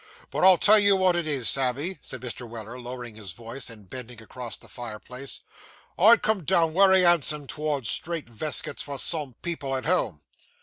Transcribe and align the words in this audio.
But 0.31 0.43
I'll 0.43 0.57
tell 0.57 0.79
you 0.79 0.95
what 0.95 1.15
it 1.15 1.27
is, 1.27 1.47
Sammy,' 1.47 1.99
said 2.01 2.21
Mr. 2.21 2.49
Weller, 2.49 2.79
lowering 2.79 3.13
his 3.13 3.33
voice, 3.33 3.69
and 3.69 3.87
bending 3.87 4.19
across 4.19 4.57
the 4.57 4.67
fireplace; 4.67 5.41
'I'd 5.95 6.23
come 6.23 6.43
down 6.43 6.73
wery 6.73 7.01
handsome 7.03 7.45
towards 7.45 7.87
strait 7.87 8.25
veskits 8.27 8.81
for 8.81 8.97
some 8.97 9.35
people 9.43 9.75
at 9.75 9.85
home. 9.85 10.21